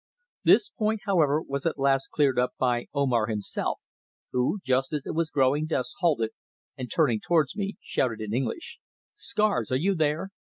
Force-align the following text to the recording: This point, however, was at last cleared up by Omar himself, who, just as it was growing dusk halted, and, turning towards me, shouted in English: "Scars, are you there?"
This 0.43 0.67
point, 0.67 1.01
however, 1.05 1.39
was 1.43 1.67
at 1.67 1.77
last 1.77 2.09
cleared 2.09 2.39
up 2.39 2.53
by 2.57 2.87
Omar 2.91 3.27
himself, 3.27 3.79
who, 4.31 4.57
just 4.63 4.93
as 4.93 5.05
it 5.05 5.13
was 5.13 5.29
growing 5.29 5.67
dusk 5.67 5.93
halted, 5.99 6.31
and, 6.75 6.89
turning 6.91 7.19
towards 7.19 7.55
me, 7.55 7.75
shouted 7.83 8.19
in 8.19 8.33
English: 8.33 8.79
"Scars, 9.15 9.71
are 9.71 9.75
you 9.75 9.93
there?" 9.93 10.29